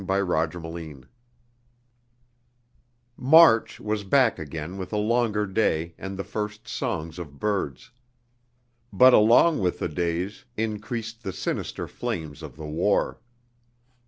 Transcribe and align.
MARCH 3.17 3.79
was 3.79 4.03
back 4.03 4.39
again 4.39 4.77
with 4.79 4.91
a 4.91 4.97
longer 4.97 5.45
day 5.45 5.93
and 5.95 6.17
the 6.17 6.23
first 6.23 6.67
songs 6.67 7.19
of 7.19 7.37
birds. 7.37 7.91
But 8.91 9.13
along 9.13 9.59
with 9.59 9.77
the 9.77 9.87
days 9.89 10.43
increased 10.57 11.21
the 11.21 11.31
sinister 11.31 11.87
flames 11.87 12.41
of 12.41 12.55
the 12.57 12.65
war. 12.65 13.21